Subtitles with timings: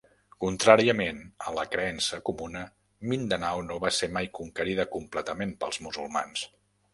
[0.43, 1.19] Contràriament
[1.51, 2.63] a la creença comuna,
[3.11, 6.49] Mindanao no va ser mai conquerida completament pels musulmans.